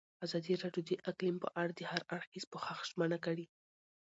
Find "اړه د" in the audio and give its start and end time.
1.61-1.81